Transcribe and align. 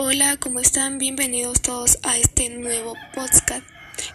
Hola, 0.00 0.36
¿cómo 0.36 0.60
están? 0.60 0.98
Bienvenidos 0.98 1.60
todos 1.60 1.98
a 2.04 2.16
este 2.16 2.50
nuevo 2.50 2.94
podcast 3.16 3.66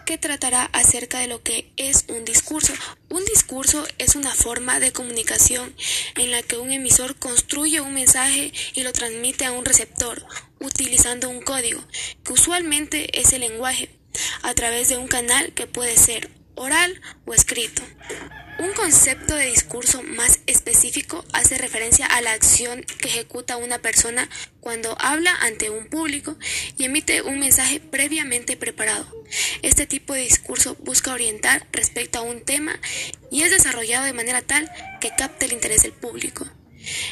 que 0.06 0.16
tratará 0.16 0.64
acerca 0.72 1.18
de 1.18 1.26
lo 1.26 1.42
que 1.42 1.70
es 1.76 2.06
un 2.08 2.24
discurso. 2.24 2.72
Un 3.10 3.22
discurso 3.26 3.86
es 3.98 4.16
una 4.16 4.34
forma 4.34 4.80
de 4.80 4.92
comunicación 4.92 5.76
en 6.16 6.30
la 6.30 6.42
que 6.42 6.56
un 6.56 6.72
emisor 6.72 7.16
construye 7.16 7.82
un 7.82 7.92
mensaje 7.92 8.50
y 8.72 8.82
lo 8.82 8.94
transmite 8.94 9.44
a 9.44 9.52
un 9.52 9.66
receptor 9.66 10.24
utilizando 10.58 11.28
un 11.28 11.42
código, 11.42 11.84
que 12.24 12.32
usualmente 12.32 13.20
es 13.20 13.34
el 13.34 13.42
lenguaje, 13.42 13.90
a 14.40 14.54
través 14.54 14.88
de 14.88 14.96
un 14.96 15.06
canal 15.06 15.52
que 15.52 15.66
puede 15.66 15.98
ser 15.98 16.30
oral 16.54 16.98
o 17.26 17.34
escrito. 17.34 17.82
Un 18.56 18.72
concepto 18.72 19.34
de 19.34 19.46
discurso 19.46 20.04
más 20.04 20.38
específico 20.46 21.24
hace 21.32 21.58
referencia 21.58 22.06
a 22.06 22.20
la 22.20 22.32
acción 22.32 22.82
que 22.82 23.08
ejecuta 23.08 23.56
una 23.56 23.78
persona 23.78 24.28
cuando 24.60 24.96
habla 25.00 25.34
ante 25.40 25.70
un 25.70 25.86
público 25.86 26.36
y 26.78 26.84
emite 26.84 27.22
un 27.22 27.40
mensaje 27.40 27.80
previamente 27.80 28.56
preparado. 28.56 29.06
Este 29.62 29.86
tipo 29.86 30.14
de 30.14 30.20
discurso 30.20 30.76
busca 30.80 31.12
orientar 31.12 31.66
respecto 31.72 32.20
a 32.20 32.22
un 32.22 32.42
tema 32.42 32.78
y 33.28 33.42
es 33.42 33.50
desarrollado 33.50 34.04
de 34.04 34.12
manera 34.12 34.40
tal 34.40 34.70
que 35.00 35.10
capte 35.18 35.46
el 35.46 35.52
interés 35.52 35.82
del 35.82 35.92
público. 35.92 36.46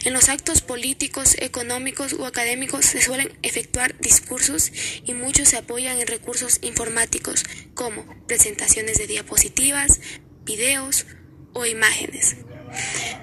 En 0.04 0.12
los 0.12 0.28
actos 0.28 0.60
políticos, 0.60 1.34
económicos 1.38 2.12
o 2.12 2.26
académicos 2.26 2.84
se 2.84 3.02
suelen 3.02 3.36
efectuar 3.42 3.98
discursos 3.98 4.70
y 5.04 5.14
muchos 5.14 5.48
se 5.48 5.56
apoyan 5.56 5.98
en 5.98 6.06
recursos 6.06 6.58
informáticos 6.62 7.44
como 7.74 8.06
presentaciones 8.28 8.98
de 8.98 9.08
diapositivas, 9.08 10.00
videos, 10.44 11.06
o 11.52 11.66
imágenes. 11.66 12.36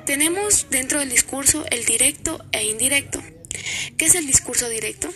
Tenemos 0.06 0.68
dentro 0.70 1.00
del 1.00 1.10
discurso 1.10 1.66
el 1.72 1.86
directo 1.86 2.44
e 2.52 2.64
indirecto. 2.66 3.22
¿Qué 3.98 4.06
es 4.06 4.16
el 4.16 4.28
discurso 4.28 4.70
directo? 4.70 5.10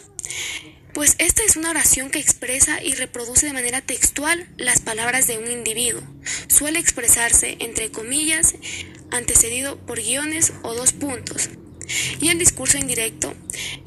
Pues 0.93 1.15
esta 1.17 1.41
es 1.43 1.55
una 1.55 1.71
oración 1.71 2.11
que 2.11 2.19
expresa 2.19 2.81
y 2.83 2.93
reproduce 2.93 3.47
de 3.47 3.53
manera 3.53 3.81
textual 3.81 4.47
las 4.57 4.79
palabras 4.79 5.25
de 5.25 5.39
un 5.39 5.49
individuo. 5.49 6.03
Suele 6.47 6.79
expresarse 6.79 7.57
entre 7.59 7.89
comillas, 7.89 8.53
antecedido 9.09 9.79
por 9.79 9.99
guiones 9.99 10.53
o 10.61 10.75
dos 10.75 10.93
puntos. 10.93 11.49
Y 12.19 12.29
el 12.29 12.39
discurso 12.39 12.77
indirecto 12.77 13.33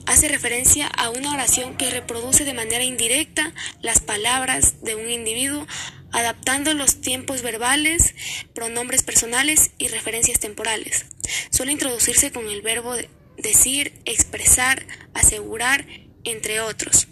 hace 0.07 0.29
referencia 0.29 0.87
a 0.87 1.11
una 1.11 1.33
oración 1.33 1.77
que 1.77 1.91
reproduce 1.91 2.45
de 2.45 2.55
manera 2.55 2.85
indirecta 2.85 3.53
las 3.83 4.01
palabras 4.01 4.83
de 4.83 4.95
un 4.95 5.11
individuo 5.11 5.67
adaptando 6.13 6.73
los 6.73 7.01
tiempos 7.01 7.43
verbales, 7.43 8.15
pronombres 8.55 9.03
personales 9.03 9.73
y 9.79 9.89
referencias 9.89 10.39
temporales. 10.41 11.07
Suele 11.51 11.73
introducirse 11.73 12.33
con 12.33 12.49
el 12.49 12.63
verbo 12.63 12.95
decir, 13.37 13.93
expresar, 14.05 14.87
asegurar, 15.15 15.87
entre 16.25 16.61
otros. 16.61 17.09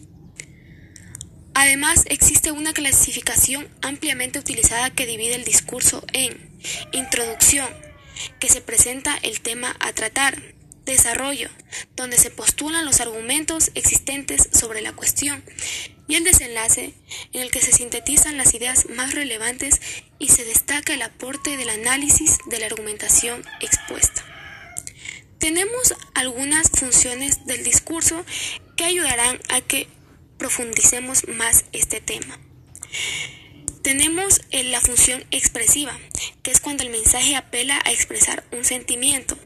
Además, 1.55 2.05
existe 2.07 2.51
una 2.51 2.73
clasificación 2.73 3.69
ampliamente 3.81 4.39
utilizada 4.39 4.91
que 4.91 5.07
divide 5.07 5.37
el 5.37 5.45
discurso 5.45 6.05
en 6.12 6.51
introducción, 6.93 7.69
que 8.41 8.49
se 8.49 8.61
presenta 8.61 9.17
el 9.23 9.41
tema 9.41 9.77
a 9.81 9.93
tratar, 9.93 10.43
desarrollo, 10.85 11.49
donde 11.97 12.19
se 12.19 12.31
postulan 12.31 12.85
los 12.85 13.01
argumentos 13.01 13.71
existentes 13.75 14.49
sobre 14.53 14.83
la 14.83 14.93
cuestión, 14.93 15.45
y 16.07 16.17
el 16.17 16.25
desenlace, 16.25 16.95
en 17.33 17.41
el 17.41 17.51
que 17.51 17.61
se 17.61 17.73
sintetizan 17.73 18.37
las 18.37 18.55
ideas 18.55 18.89
más 18.91 19.15
relevantes 19.15 19.81
y 20.19 20.29
se 20.29 20.45
destaca 20.45 20.95
el 20.95 21.03
aporte 21.03 21.57
del 21.57 21.71
análisis 21.71 22.39
de 22.47 22.59
la 22.59 22.67
argumentación 22.67 23.45
expuesta. 23.61 24.25
Tenemos 25.39 25.95
algunas 26.15 26.71
funciones 26.71 27.47
del 27.47 27.65
discurso 27.65 28.25
que 28.77 28.85
ayudarán 28.85 29.41
a 29.51 29.61
que 29.61 29.89
profundicemos 30.39 31.27
más 31.29 31.65
este 31.73 32.01
tema. 32.01 32.39
Tenemos 33.83 34.41
la 34.51 34.81
función 34.81 35.25
expresiva, 35.31 35.99
que 36.43 36.50
es 36.50 36.61
cuando 36.61 36.83
el 36.83 36.91
mensaje 36.91 37.37
apela 37.37 37.81
a 37.84 37.93
expresar 37.93 38.44
un 38.53 38.65
sentimiento. 38.65 39.37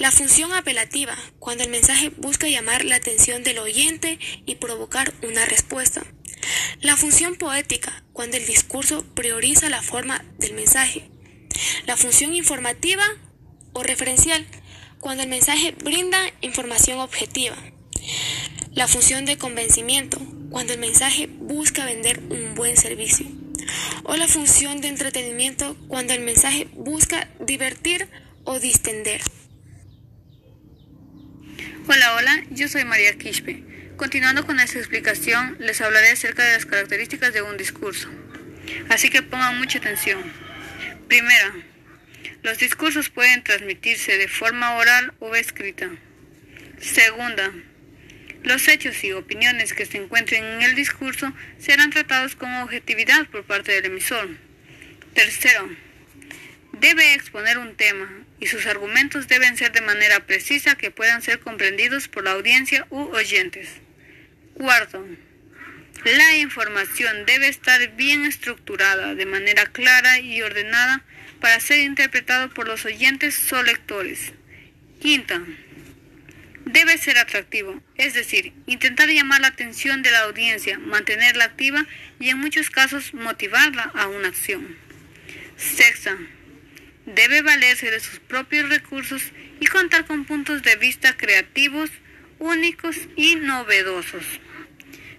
La 0.00 0.10
función 0.10 0.54
apelativa, 0.54 1.14
cuando 1.38 1.62
el 1.62 1.68
mensaje 1.68 2.08
busca 2.08 2.48
llamar 2.48 2.86
la 2.86 2.96
atención 2.96 3.42
del 3.42 3.58
oyente 3.58 4.18
y 4.46 4.54
provocar 4.54 5.12
una 5.22 5.44
respuesta. 5.44 6.02
La 6.80 6.96
función 6.96 7.36
poética, 7.36 8.02
cuando 8.14 8.38
el 8.38 8.46
discurso 8.46 9.04
prioriza 9.14 9.68
la 9.68 9.82
forma 9.82 10.24
del 10.38 10.54
mensaje. 10.54 11.10
La 11.86 11.98
función 11.98 12.34
informativa 12.34 13.04
o 13.74 13.82
referencial, 13.82 14.46
cuando 15.00 15.22
el 15.22 15.28
mensaje 15.28 15.72
brinda 15.84 16.18
información 16.40 16.98
objetiva. 17.00 17.58
La 18.72 18.88
función 18.88 19.26
de 19.26 19.36
convencimiento, 19.36 20.18
cuando 20.48 20.72
el 20.72 20.78
mensaje 20.78 21.26
busca 21.26 21.84
vender 21.84 22.20
un 22.30 22.54
buen 22.54 22.78
servicio. 22.78 23.26
O 24.04 24.16
la 24.16 24.28
función 24.28 24.80
de 24.80 24.88
entretenimiento, 24.88 25.76
cuando 25.88 26.14
el 26.14 26.20
mensaje 26.20 26.68
busca 26.72 27.28
divertir 27.38 28.08
o 28.44 28.58
distender. 28.58 29.20
Hola, 31.92 32.14
hola, 32.14 32.44
yo 32.50 32.68
soy 32.68 32.84
María 32.84 33.18
Quispe. 33.18 33.64
Continuando 33.96 34.46
con 34.46 34.60
esta 34.60 34.78
explicación, 34.78 35.56
les 35.58 35.80
hablaré 35.80 36.12
acerca 36.12 36.44
de 36.44 36.52
las 36.52 36.64
características 36.64 37.32
de 37.32 37.42
un 37.42 37.56
discurso. 37.56 38.08
Así 38.88 39.10
que 39.10 39.22
pongan 39.22 39.58
mucha 39.58 39.78
atención. 39.78 40.22
Primera, 41.08 41.52
los 42.44 42.58
discursos 42.58 43.10
pueden 43.10 43.42
transmitirse 43.42 44.18
de 44.18 44.28
forma 44.28 44.76
oral 44.76 45.14
o 45.18 45.34
escrita. 45.34 45.90
Segunda, 46.80 47.50
los 48.44 48.68
hechos 48.68 49.02
y 49.02 49.10
opiniones 49.10 49.74
que 49.74 49.84
se 49.84 49.98
encuentren 49.98 50.44
en 50.44 50.62
el 50.62 50.76
discurso 50.76 51.34
serán 51.58 51.90
tratados 51.90 52.36
con 52.36 52.54
objetividad 52.54 53.26
por 53.26 53.42
parte 53.42 53.72
del 53.72 53.86
emisor. 53.86 54.28
Tercero, 55.12 55.68
debe 56.80 57.14
exponer 57.14 57.58
un 57.58 57.76
tema 57.76 58.10
y 58.40 58.46
sus 58.46 58.66
argumentos 58.66 59.28
deben 59.28 59.56
ser 59.56 59.72
de 59.72 59.82
manera 59.82 60.20
precisa 60.20 60.76
que 60.76 60.90
puedan 60.90 61.22
ser 61.22 61.40
comprendidos 61.40 62.08
por 62.08 62.24
la 62.24 62.32
audiencia 62.32 62.86
u 62.90 63.02
oyentes. 63.14 63.68
Cuarto, 64.54 65.06
la 66.04 66.36
información 66.36 67.26
debe 67.26 67.48
estar 67.48 67.94
bien 67.96 68.24
estructurada 68.24 69.14
de 69.14 69.26
manera 69.26 69.66
clara 69.66 70.18
y 70.18 70.40
ordenada 70.40 71.04
para 71.40 71.60
ser 71.60 71.80
interpretado 71.80 72.48
por 72.50 72.66
los 72.66 72.84
oyentes 72.86 73.52
o 73.52 73.62
lectores. 73.62 74.32
Quinta, 75.00 75.42
debe 76.64 76.96
ser 76.98 77.18
atractivo, 77.18 77.82
es 77.96 78.14
decir, 78.14 78.52
intentar 78.66 79.08
llamar 79.08 79.40
la 79.40 79.48
atención 79.48 80.02
de 80.02 80.10
la 80.10 80.20
audiencia, 80.20 80.78
mantenerla 80.78 81.44
activa 81.44 81.86
y 82.18 82.30
en 82.30 82.38
muchos 82.38 82.70
casos 82.70 83.12
motivarla 83.12 83.90
a 83.94 84.08
una 84.08 84.28
acción. 84.28 84.76
Sexta, 85.56 86.16
debe 87.14 87.42
valerse 87.42 87.90
de 87.90 88.00
sus 88.00 88.20
propios 88.20 88.68
recursos 88.68 89.22
y 89.60 89.66
contar 89.66 90.06
con 90.06 90.24
puntos 90.24 90.62
de 90.62 90.76
vista 90.76 91.16
creativos, 91.16 91.90
únicos 92.38 92.96
y 93.16 93.36
novedosos. 93.36 94.24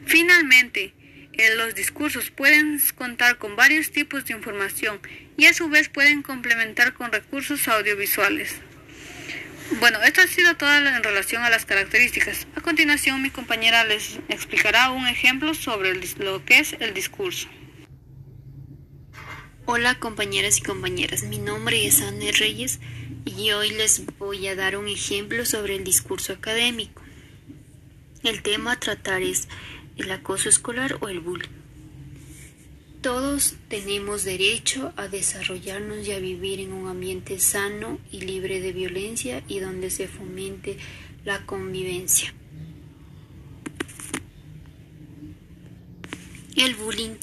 Finalmente, 0.06 0.94
en 1.34 1.57
los 1.57 1.75
discursos 1.75 2.31
pueden 2.31 2.79
contar 2.96 3.38
con 3.38 3.56
varios 3.56 3.91
tipos 3.91 4.25
de 4.25 4.34
información 4.34 5.00
y 5.38 5.46
a 5.46 5.53
su 5.53 5.69
vez 5.69 5.90
pueden 5.90 6.24
complementar 6.24 6.94
con 6.94 7.12
recursos 7.12 7.68
audiovisuales. 7.68 8.56
Bueno, 9.79 10.02
esto 10.03 10.22
ha 10.22 10.28
sido 10.28 10.58
todo 10.58 10.75
en 10.75 11.02
relación 11.02 11.44
a 11.44 11.50
las 11.50 11.66
características. 11.66 12.46
A 12.56 12.62
continuación, 12.62 13.22
mi 13.22 13.29
compañera 13.29 13.85
les 13.85 14.19
explicará 14.28 14.91
un 14.91 15.08
ejemplo 15.08 15.53
sobre 15.53 15.94
lo 16.19 16.44
que 16.44 16.59
es 16.59 16.75
el 16.79 16.94
discurso. 16.94 17.47
Hola 19.68 20.00
compañeras 20.00 20.58
y 20.58 20.62
compañeras, 20.64 21.24
mi 21.24 21.38
nombre 21.38 21.86
es 21.86 22.02
Anne 22.02 22.32
Reyes 22.32 22.80
y 23.26 23.52
hoy 23.52 23.70
les 23.70 24.04
voy 24.18 24.48
a 24.48 24.56
dar 24.56 24.76
un 24.76 24.88
ejemplo 24.88 25.46
sobre 25.46 25.76
el 25.76 25.84
discurso 25.84 26.34
académico. 26.34 27.04
El 28.24 28.41
tema 28.41 28.72
a 28.72 28.80
tratar 28.80 29.22
es 29.22 29.47
el 29.97 30.12
acoso 30.12 30.50
escolar 30.50 30.97
o 31.02 31.09
el 31.09 31.20
bullying. 31.20 31.47
Todos 33.02 33.53
tenemos 33.68 34.24
derecho 34.24 34.94
a 34.97 35.08
desarrollarnos 35.08 36.08
y 36.08 36.12
a 36.12 36.20
vivir 36.20 36.59
en 36.59 36.74
un 36.74 36.88
ambiente 36.88 37.40
sano 37.40 38.00
y 38.12 38.22
libre 38.22 38.62
de 38.62 38.74
violencia 38.74 39.44
y 39.47 39.59
donde 39.59 39.91
se 39.91 40.08
fomente 40.08 40.78
la 41.24 41.46
convivencia. 41.46 42.34
El 46.56 46.74
bullying 46.76 47.16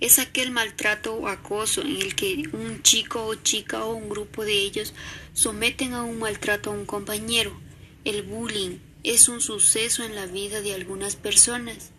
es 0.00 0.18
aquel 0.18 0.50
maltrato 0.52 1.14
o 1.14 1.28
acoso 1.28 1.82
en 1.82 1.96
el 1.96 2.14
que 2.14 2.48
un 2.52 2.82
chico 2.82 3.26
o 3.26 3.34
chica 3.34 3.84
o 3.84 3.94
un 3.94 4.08
grupo 4.08 4.44
de 4.44 4.52
ellos 4.52 4.94
someten 5.32 5.92
a 5.92 6.02
un 6.02 6.18
maltrato 6.18 6.70
a 6.70 6.74
un 6.74 6.86
compañero. 6.86 7.58
El 8.04 8.22
bullying 8.22 8.78
es 9.02 9.28
un 9.28 9.40
suceso 9.40 10.04
en 10.04 10.14
la 10.14 10.26
vida 10.26 10.60
de 10.60 10.74
algunas 10.74 11.16
personas 11.16 11.90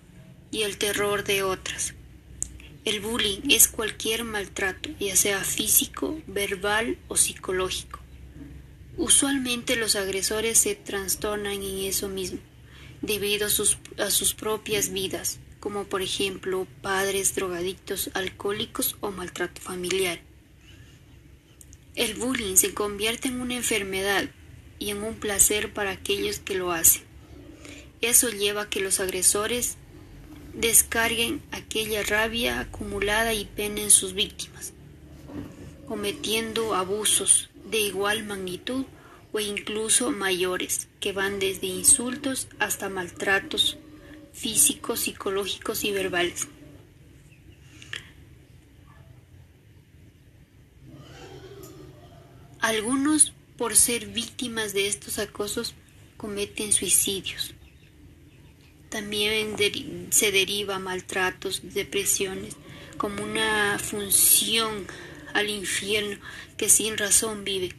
y 0.49 0.61
el 0.61 0.77
terror 0.77 1.23
de 1.25 1.43
otras. 1.43 1.93
El 2.85 3.01
bullying 3.01 3.41
es 3.49 3.67
cualquier 3.67 4.23
maltrato, 4.23 4.89
ya 4.99 5.15
sea 5.17 5.43
físico, 5.43 6.21
verbal 6.27 6.97
o 7.09 7.17
psicológico. 7.17 7.99
Usualmente 8.97 9.75
los 9.75 9.95
agresores 9.95 10.57
se 10.57 10.75
trastornan 10.75 11.61
en 11.61 11.79
eso 11.79 12.07
mismo 12.07 12.39
debido 13.01 13.47
a 13.47 13.49
sus, 13.49 14.33
propias 14.33 14.91
vidas, 14.91 15.39
como 15.59 15.85
por 15.85 16.01
ejemplo 16.01 16.67
padres 16.81 17.35
drogadictos, 17.35 18.09
alcohólicos 18.13 18.97
o 18.99 19.11
maltrato 19.11 19.61
familiar. 19.61 20.19
El 21.95 22.15
bullying 22.15 22.55
se 22.55 22.73
convierte 22.73 23.27
en 23.27 23.41
una 23.41 23.55
enfermedad 23.55 24.29
y 24.79 24.91
en 24.91 25.03
un 25.03 25.15
placer 25.15 25.73
para 25.73 25.91
aquellos 25.91 26.39
que 26.39 26.55
lo 26.55 26.71
hacen. 26.71 27.03
Eso 28.01 28.29
lleva 28.29 28.63
a 28.63 28.69
que 28.69 28.79
los 28.79 28.99
agresores 28.99 29.75
descarguen 30.53 31.41
aquella 31.51 32.03
rabia 32.03 32.59
acumulada 32.59 33.33
y 33.33 33.45
pena 33.45 33.81
en 33.81 33.91
sus 33.91 34.13
víctimas, 34.13 34.73
cometiendo 35.87 36.75
abusos 36.75 37.49
de 37.69 37.79
igual 37.79 38.23
magnitud 38.23 38.85
o 39.31 39.39
incluso 39.39 40.11
mayores, 40.11 40.87
que 40.99 41.11
van 41.11 41.39
desde 41.39 41.67
insultos 41.67 42.47
hasta 42.59 42.89
maltratos 42.89 43.77
físicos, 44.33 45.01
psicológicos 45.01 45.83
y 45.83 45.91
verbales. 45.91 46.47
Algunos, 52.59 53.33
por 53.57 53.75
ser 53.75 54.07
víctimas 54.07 54.73
de 54.73 54.87
estos 54.87 55.19
acosos, 55.19 55.75
cometen 56.17 56.73
suicidios. 56.73 57.53
También 58.89 59.55
se 60.11 60.31
deriva 60.31 60.79
maltratos, 60.79 61.61
depresiones, 61.73 62.55
como 62.97 63.23
una 63.23 63.79
función 63.79 64.87
al 65.33 65.49
infierno 65.49 66.19
que 66.57 66.69
sin 66.69 66.97
razón 66.97 67.43
vive. 67.43 67.75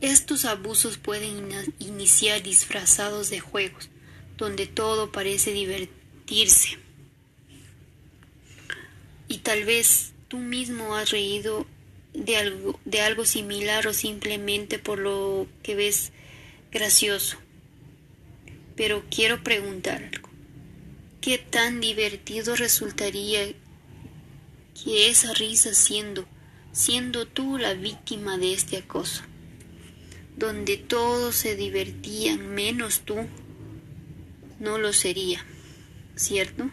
Estos 0.00 0.44
abusos 0.44 0.96
pueden 0.96 1.48
iniciar 1.80 2.40
disfrazados 2.42 3.30
de 3.30 3.40
juegos, 3.40 3.88
donde 4.36 4.68
todo 4.68 5.10
parece 5.10 5.52
divertirse. 5.52 6.78
Y 9.26 9.38
tal 9.38 9.64
vez 9.64 10.12
tú 10.28 10.38
mismo 10.38 10.94
has 10.94 11.10
reído 11.10 11.66
de 12.14 12.36
algo, 12.36 12.78
de 12.84 13.00
algo 13.00 13.24
similar 13.24 13.88
o 13.88 13.92
simplemente 13.92 14.78
por 14.78 15.00
lo 15.00 15.48
que 15.64 15.74
ves 15.74 16.12
gracioso. 16.70 17.36
Pero 18.76 19.04
quiero 19.10 19.42
preguntar 19.42 20.04
algo. 20.12 20.28
¿Qué 21.20 21.38
tan 21.38 21.80
divertido 21.80 22.54
resultaría 22.54 23.52
que 24.80 25.10
esa 25.10 25.34
risa 25.34 25.74
siendo, 25.74 26.24
siendo 26.70 27.26
tú 27.26 27.58
la 27.58 27.74
víctima 27.74 28.38
de 28.38 28.52
este 28.52 28.76
acoso? 28.76 29.24
Donde 30.38 30.76
todos 30.76 31.34
se 31.34 31.56
divertían 31.56 32.54
menos 32.54 33.00
tú, 33.00 33.16
no 34.60 34.78
lo 34.78 34.92
sería, 34.92 35.44
¿cierto? 36.14 36.70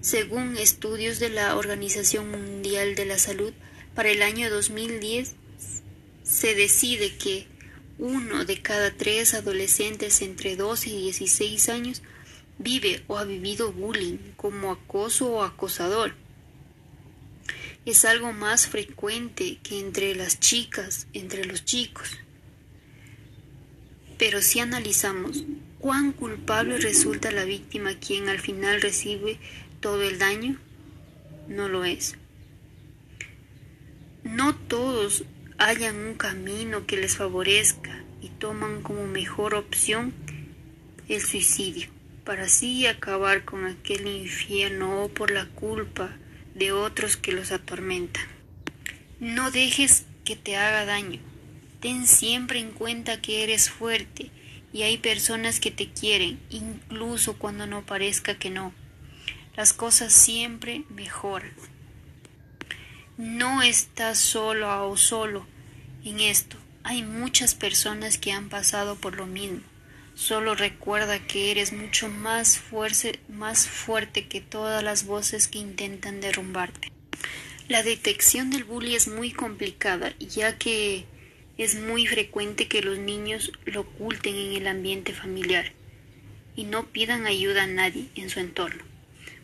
Según 0.00 0.56
estudios 0.56 1.18
de 1.18 1.28
la 1.28 1.56
Organización 1.56 2.30
Mundial 2.30 2.94
de 2.94 3.04
la 3.04 3.18
Salud, 3.18 3.52
para 3.96 4.10
el 4.10 4.22
año 4.22 4.48
2010 4.48 5.34
se 6.22 6.54
decide 6.54 7.16
que 7.16 7.48
uno 7.98 8.44
de 8.44 8.62
cada 8.62 8.96
tres 8.96 9.34
adolescentes 9.34 10.22
entre 10.22 10.54
12 10.54 10.88
y 10.88 11.02
16 11.02 11.68
años 11.68 12.02
vive 12.58 13.02
o 13.08 13.18
ha 13.18 13.24
vivido 13.24 13.72
bullying 13.72 14.18
como 14.36 14.70
acoso 14.70 15.32
o 15.32 15.42
acosador. 15.42 16.14
Es 17.84 18.04
algo 18.04 18.32
más 18.32 18.68
frecuente 18.68 19.58
que 19.64 19.80
entre 19.80 20.14
las 20.14 20.38
chicas, 20.38 21.08
entre 21.12 21.44
los 21.44 21.64
chicos. 21.64 22.08
Pero 24.22 24.40
si 24.40 24.60
analizamos 24.60 25.42
cuán 25.80 26.12
culpable 26.12 26.78
resulta 26.78 27.32
la 27.32 27.44
víctima 27.44 27.98
quien 27.98 28.28
al 28.28 28.38
final 28.38 28.80
recibe 28.80 29.40
todo 29.80 30.00
el 30.04 30.20
daño, 30.20 30.60
no 31.48 31.68
lo 31.68 31.84
es. 31.84 32.14
No 34.22 34.54
todos 34.54 35.24
hallan 35.58 35.96
un 35.96 36.14
camino 36.14 36.86
que 36.86 36.98
les 36.98 37.16
favorezca 37.16 38.04
y 38.20 38.28
toman 38.28 38.82
como 38.82 39.08
mejor 39.08 39.56
opción 39.56 40.14
el 41.08 41.20
suicidio, 41.20 41.88
para 42.22 42.44
así 42.44 42.86
acabar 42.86 43.44
con 43.44 43.66
aquel 43.66 44.06
infierno 44.06 45.02
o 45.02 45.08
por 45.08 45.32
la 45.32 45.46
culpa 45.46 46.16
de 46.54 46.70
otros 46.70 47.16
que 47.16 47.32
los 47.32 47.50
atormentan. 47.50 48.28
No 49.18 49.50
dejes 49.50 50.04
que 50.24 50.36
te 50.36 50.56
haga 50.56 50.84
daño. 50.84 51.31
Ten 51.82 52.06
siempre 52.06 52.60
en 52.60 52.70
cuenta 52.70 53.20
que 53.20 53.42
eres 53.42 53.68
fuerte 53.68 54.30
y 54.72 54.82
hay 54.82 54.98
personas 54.98 55.58
que 55.58 55.72
te 55.72 55.90
quieren, 55.90 56.38
incluso 56.48 57.36
cuando 57.38 57.66
no 57.66 57.84
parezca 57.84 58.38
que 58.38 58.50
no. 58.50 58.72
Las 59.56 59.72
cosas 59.72 60.12
siempre 60.12 60.84
mejoran. 60.90 61.52
No 63.16 63.62
estás 63.62 64.18
solo 64.18 64.88
o 64.88 64.96
solo 64.96 65.44
en 66.04 66.20
esto. 66.20 66.56
Hay 66.84 67.02
muchas 67.02 67.56
personas 67.56 68.16
que 68.16 68.30
han 68.30 68.48
pasado 68.48 68.94
por 68.94 69.16
lo 69.16 69.26
mismo. 69.26 69.62
Solo 70.14 70.54
recuerda 70.54 71.26
que 71.26 71.50
eres 71.50 71.72
mucho 71.72 72.08
más 72.08 72.58
fuerte, 72.58 73.18
más 73.28 73.66
fuerte 73.66 74.28
que 74.28 74.40
todas 74.40 74.84
las 74.84 75.04
voces 75.04 75.48
que 75.48 75.58
intentan 75.58 76.20
derrumbarte. 76.20 76.92
La 77.66 77.82
detección 77.82 78.50
del 78.50 78.62
bullying 78.62 78.94
es 78.94 79.08
muy 79.08 79.32
complicada, 79.32 80.14
ya 80.20 80.56
que 80.58 81.06
es 81.58 81.80
muy 81.80 82.06
frecuente 82.06 82.68
que 82.68 82.82
los 82.82 82.98
niños 82.98 83.52
lo 83.64 83.82
oculten 83.82 84.34
en 84.34 84.52
el 84.52 84.66
ambiente 84.66 85.12
familiar 85.12 85.72
y 86.56 86.64
no 86.64 86.86
pidan 86.86 87.26
ayuda 87.26 87.64
a 87.64 87.66
nadie 87.66 88.08
en 88.14 88.30
su 88.30 88.40
entorno. 88.40 88.82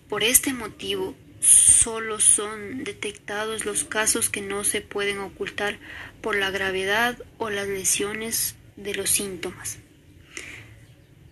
Por 0.08 0.22
este 0.22 0.52
motivo, 0.52 1.14
solo 1.40 2.18
son 2.20 2.82
detectados 2.84 3.64
los 3.64 3.84
casos 3.84 4.30
que 4.30 4.40
no 4.40 4.64
se 4.64 4.80
pueden 4.80 5.18
ocultar 5.18 5.78
por 6.20 6.36
la 6.36 6.50
gravedad 6.50 7.16
o 7.38 7.50
las 7.50 7.68
lesiones 7.68 8.56
de 8.76 8.94
los 8.94 9.10
síntomas. 9.10 9.78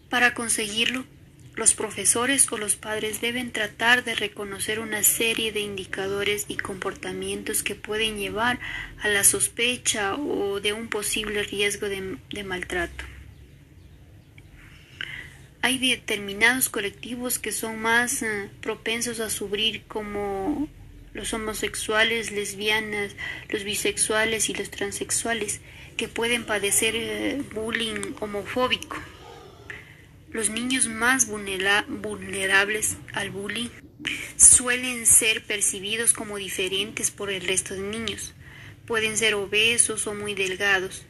Para 0.08 0.34
conseguirlo, 0.34 1.04
los 1.56 1.72
profesores 1.72 2.52
o 2.52 2.58
los 2.58 2.76
padres 2.76 3.22
deben 3.22 3.50
tratar 3.50 4.04
de 4.04 4.14
reconocer 4.14 4.78
una 4.78 5.02
serie 5.02 5.52
de 5.52 5.60
indicadores 5.60 6.44
y 6.48 6.58
comportamientos 6.58 7.62
que 7.62 7.74
pueden 7.74 8.18
llevar 8.18 8.60
a 9.00 9.08
la 9.08 9.24
sospecha 9.24 10.16
o 10.16 10.60
de 10.60 10.74
un 10.74 10.88
posible 10.88 11.42
riesgo 11.44 11.88
de, 11.88 12.44
maltrato. 12.44 13.04
Hay 15.62 15.78
determinados 15.78 16.68
colectivos 16.68 17.38
que 17.38 17.52
son 17.52 17.80
más 17.80 18.22
eh, 18.22 18.50
propensos 18.60 19.18
a 19.20 19.30
sufrir 19.30 19.82
como 19.88 20.68
los 21.14 21.32
homosexuales, 21.32 22.30
lesbianas, 22.30 23.16
los 23.48 23.64
bisexuales 23.64 24.50
y 24.50 24.54
los 24.54 24.70
transexuales 24.70 25.62
que 25.96 26.06
pueden 26.06 26.44
padecer 26.44 26.94
eh, 26.94 27.42
bullying 27.54 28.14
homofóbico. 28.20 28.96
Los 30.30 30.50
niños 30.50 30.88
más 30.88 31.26
vulnerables 31.26 32.96
al 33.12 33.30
bullying 33.30 33.68
suelen 34.36 35.06
ser 35.06 35.44
percibidos 35.44 36.12
como 36.12 36.36
diferentes 36.36 37.10
por 37.10 37.30
el 37.30 37.46
resto 37.46 37.74
de 37.74 37.80
niños. 37.80 38.34
Pueden 38.86 39.16
ser 39.16 39.34
obesos 39.34 40.06
o 40.06 40.14
muy 40.14 40.34
delgados, 40.34 41.04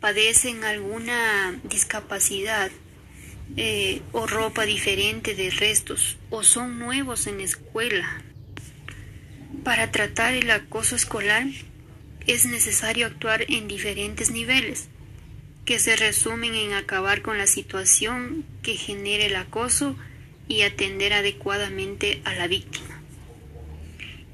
padecen 0.00 0.64
alguna 0.64 1.58
discapacidad, 1.64 2.70
eh, 3.56 4.00
o 4.12 4.26
ropa 4.26 4.64
diferente 4.64 5.34
de 5.34 5.50
restos 5.50 6.16
o 6.30 6.42
son 6.42 6.78
nuevos 6.78 7.26
en 7.26 7.38
la 7.38 7.44
escuela. 7.44 8.22
Para 9.62 9.90
tratar 9.90 10.32
el 10.32 10.50
acoso 10.50 10.96
escolar 10.96 11.46
es 12.26 12.46
necesario 12.46 13.06
actuar 13.06 13.44
en 13.48 13.68
diferentes 13.68 14.30
niveles, 14.30 14.88
que 15.64 15.78
se 15.78 15.96
resumen 15.96 16.54
en 16.54 16.72
acabar 16.72 17.22
con 17.22 17.38
la 17.38 17.46
situación 17.46 18.44
que 18.62 18.76
genere 18.76 19.26
el 19.26 19.36
acoso 19.36 19.96
y 20.48 20.62
atender 20.62 21.12
adecuadamente 21.12 22.20
a 22.24 22.34
la 22.34 22.46
víctima. 22.46 23.00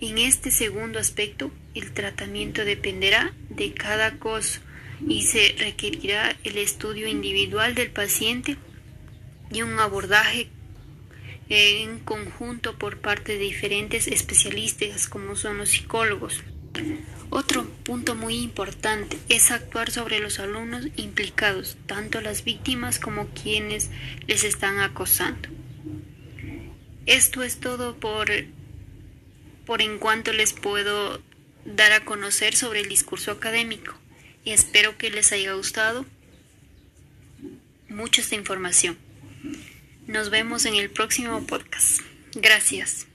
En 0.00 0.18
este 0.18 0.50
segundo 0.50 0.98
aspecto, 0.98 1.50
el 1.74 1.92
tratamiento 1.92 2.64
dependerá 2.64 3.34
de 3.50 3.72
cada 3.74 4.06
acoso 4.06 4.60
y 5.06 5.22
se 5.22 5.54
requerirá 5.58 6.36
el 6.44 6.56
estudio 6.58 7.08
individual 7.08 7.74
del 7.74 7.90
paciente 7.90 8.56
y 9.52 9.62
un 9.62 9.78
abordaje 9.78 10.48
en 11.48 11.98
conjunto 12.00 12.76
por 12.78 12.98
parte 12.98 13.32
de 13.32 13.38
diferentes 13.38 14.06
especialistas 14.06 15.08
como 15.08 15.36
son 15.36 15.58
los 15.58 15.70
psicólogos. 15.70 16.42
Otro 17.30 17.68
punto 17.84 18.14
muy 18.14 18.36
importante 18.36 19.18
es 19.28 19.50
actuar 19.50 19.90
sobre 19.90 20.18
los 20.18 20.38
alumnos 20.38 20.86
implicados, 20.96 21.76
tanto 21.86 22.20
las 22.20 22.44
víctimas 22.44 22.98
como 22.98 23.28
quienes 23.28 23.90
les 24.26 24.44
están 24.44 24.80
acosando. 24.80 25.48
Esto 27.04 27.42
es 27.42 27.60
todo 27.60 27.96
por, 27.96 28.28
por 29.66 29.82
en 29.82 29.98
cuanto 29.98 30.32
les 30.32 30.52
puedo 30.52 31.20
dar 31.64 31.92
a 31.92 32.04
conocer 32.04 32.56
sobre 32.56 32.80
el 32.80 32.88
discurso 32.88 33.30
académico 33.30 33.94
y 34.44 34.52
espero 34.52 34.96
que 34.96 35.10
les 35.10 35.32
haya 35.32 35.52
gustado 35.52 36.06
mucho 37.88 38.20
esta 38.20 38.34
información. 38.34 38.96
Nos 40.06 40.30
vemos 40.30 40.64
en 40.64 40.76
el 40.76 40.90
próximo 40.90 41.46
podcast. 41.46 42.00
Gracias. 42.34 43.07